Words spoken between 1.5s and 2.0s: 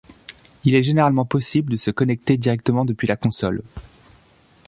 de se